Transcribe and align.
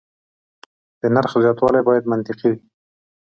د 1.01 1.03
نرخ 1.15 1.31
زیاتوالی 1.43 1.81
باید 1.87 2.09
منطقي 2.11 2.47
وي. 2.51 2.59